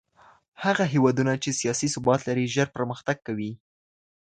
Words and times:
هغه 0.63 0.83
هېوادونه 0.93 1.33
چي 1.43 1.51
سياسي 1.59 1.87
ثبات 1.93 2.21
لري 2.27 2.45
ژر 2.55 2.67
پرمختګ 2.77 3.17
کوي. 3.27 3.51